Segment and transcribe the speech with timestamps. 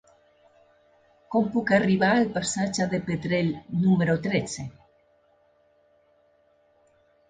[1.35, 3.55] Com puc arribar al passatge de Pedrell
[3.85, 4.69] número tretze?